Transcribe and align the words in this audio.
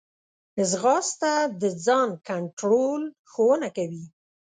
ځغاسته 0.69 1.31
د 1.61 1.63
ځان 1.85 2.09
کنټرول 2.29 3.01
ښوونه 3.31 3.67
کوي 3.77 4.05